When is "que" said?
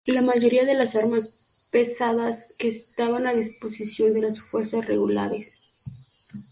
2.57-2.69